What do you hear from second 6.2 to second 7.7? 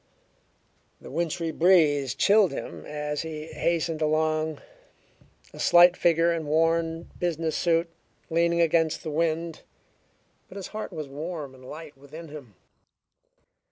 in worn business